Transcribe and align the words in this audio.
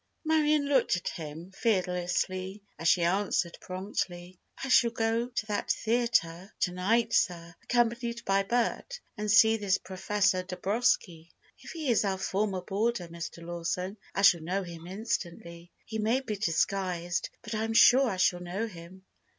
Marion 0.25 0.65
looked 0.65 0.95
at 0.95 1.09
him 1.09 1.51
fearlessly, 1.51 2.63
as 2.79 2.87
she 2.87 3.03
answered 3.03 3.55
promptly: 3.61 4.39
"I 4.63 4.69
shall 4.69 4.89
go 4.89 5.27
to 5.27 5.45
that 5.45 5.69
theatre 5.69 6.51
to 6.61 6.71
night, 6.71 7.13
sir, 7.13 7.53
accompanied 7.61 8.25
by 8.25 8.41
Bert, 8.41 8.99
and 9.15 9.29
see 9.29 9.57
this 9.57 9.77
Professor 9.77 10.41
Dabroski. 10.41 11.29
If 11.59 11.69
he 11.73 11.87
is 11.91 12.03
our 12.03 12.17
former 12.17 12.61
boarder, 12.61 13.09
Mr. 13.09 13.45
Lawson, 13.45 13.95
I 14.15 14.23
shall 14.23 14.41
know 14.41 14.63
him 14.63 14.87
instantly. 14.87 15.71
He 15.85 15.99
may 15.99 16.21
be 16.21 16.35
disguised, 16.35 17.29
but 17.43 17.53
I 17.53 17.63
am 17.63 17.75
sure 17.75 18.09
I 18.09 18.17
shall 18.17 18.41
know 18.41 18.65
him!" 18.65 19.05